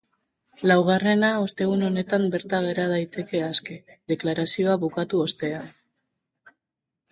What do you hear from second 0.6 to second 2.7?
Laugarrena ostegun honetan bertan